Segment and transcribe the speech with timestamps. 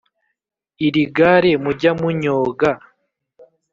[0.85, 2.69] Iri gare mujya munyoga